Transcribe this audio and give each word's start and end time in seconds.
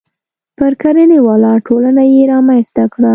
پر 0.57 0.71
کرنې 0.81 1.19
ولاړه 1.27 1.63
ټولنه 1.67 2.03
یې 2.13 2.21
رامنځته 2.33 2.83
کړه. 2.93 3.09